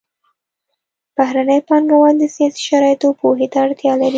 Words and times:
بهرني 1.17 1.57
پانګوال 1.67 2.15
د 2.19 2.23
سیاسي 2.35 2.61
شرایطو 2.69 3.09
پوهې 3.19 3.47
ته 3.51 3.57
اړتیا 3.65 3.93
لري 3.99 4.09